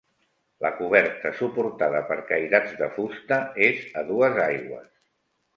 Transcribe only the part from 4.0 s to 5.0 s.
a dues aigües.